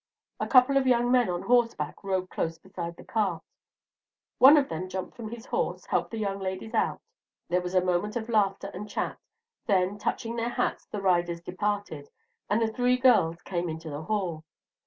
A 0.39 0.47
couple 0.47 0.77
of 0.77 0.87
young 0.87 1.11
men 1.11 1.29
on 1.29 1.43
horseback 1.43 2.03
rode 2.03 2.31
close 2.31 2.57
beside 2.57 2.95
the 2.95 3.03
cart. 3.03 3.43
One 4.39 4.57
of 4.57 4.67
them 4.67 4.89
jumped 4.89 5.15
from 5.15 5.29
his 5.29 5.45
horse, 5.45 5.85
helped 5.85 6.09
the 6.09 6.17
young 6.17 6.39
ladies 6.39 6.73
out, 6.73 7.03
there 7.49 7.61
was 7.61 7.75
a 7.75 7.81
moment 7.85 8.15
of 8.15 8.27
laughter 8.27 8.71
and 8.73 8.89
chat; 8.89 9.19
then, 9.67 9.99
touching 9.99 10.37
their 10.37 10.49
hats, 10.49 10.87
the 10.87 11.01
riders 11.03 11.39
departed, 11.43 12.09
and 12.49 12.59
the 12.59 12.73
three 12.73 12.97
girls 12.97 13.43
came 13.43 13.69
into 13.69 13.91
the 13.91 14.01
hall. 14.01 14.43